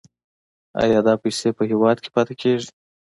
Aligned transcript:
آیا 0.83 0.99
دا 1.07 1.13
پیسې 1.23 1.49
په 1.57 1.63
هیواد 1.71 1.97
کې 2.03 2.09
پاتې 2.15 2.33
کیږي؟ 2.41 2.69